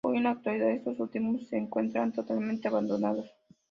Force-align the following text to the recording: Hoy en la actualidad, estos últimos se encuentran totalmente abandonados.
Hoy 0.03 0.17
en 0.17 0.23
la 0.23 0.31
actualidad, 0.31 0.71
estos 0.71 0.99
últimos 0.99 1.47
se 1.47 1.59
encuentran 1.59 2.11
totalmente 2.11 2.67
abandonados. 2.67 3.29